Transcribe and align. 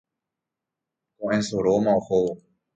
ko'ẽsoróma 1.19 1.91
ohóvo 2.01 2.31